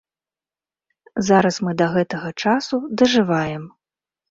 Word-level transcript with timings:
Зараз 1.27 1.55
мы 1.67 1.71
да 1.83 1.87
гэтага 1.97 2.33
часу 2.47 2.83
дажываем. 3.05 3.71